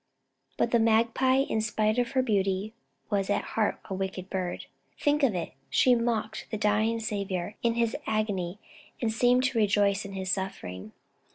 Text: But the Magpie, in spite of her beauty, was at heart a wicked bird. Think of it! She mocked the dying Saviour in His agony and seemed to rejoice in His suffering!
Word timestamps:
But 0.57 0.71
the 0.71 0.79
Magpie, 0.79 1.43
in 1.47 1.61
spite 1.61 1.99
of 1.99 2.13
her 2.13 2.23
beauty, 2.23 2.73
was 3.11 3.29
at 3.29 3.49
heart 3.53 3.79
a 3.85 3.93
wicked 3.93 4.31
bird. 4.31 4.65
Think 4.99 5.21
of 5.21 5.35
it! 5.35 5.53
She 5.69 5.93
mocked 5.93 6.47
the 6.49 6.57
dying 6.57 6.99
Saviour 6.99 7.53
in 7.61 7.75
His 7.75 7.95
agony 8.07 8.57
and 8.99 9.13
seemed 9.13 9.43
to 9.43 9.59
rejoice 9.59 10.03
in 10.03 10.13
His 10.13 10.31
suffering! 10.31 10.93